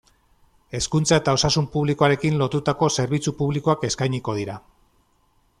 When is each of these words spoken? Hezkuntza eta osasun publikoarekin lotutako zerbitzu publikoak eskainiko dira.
Hezkuntza 0.77 1.19
eta 1.21 1.35
osasun 1.39 1.67
publikoarekin 1.75 2.41
lotutako 2.43 2.91
zerbitzu 2.99 3.37
publikoak 3.43 3.89
eskainiko 3.93 4.39
dira. 4.43 4.61